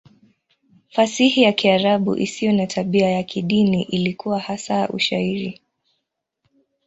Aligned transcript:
Fasihi 0.89 1.41
ya 1.43 1.51
Kiarabu 1.53 2.15
isiyo 2.15 2.51
na 2.53 2.67
tabia 2.67 3.09
ya 3.11 3.23
kidini 3.23 3.83
ilikuwa 3.83 4.39
hasa 4.39 4.89
Ushairi. 4.89 5.61